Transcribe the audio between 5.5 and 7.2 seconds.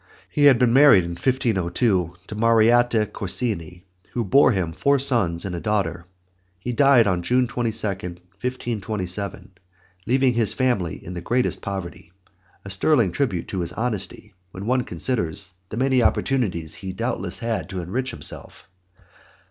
a daughter. He died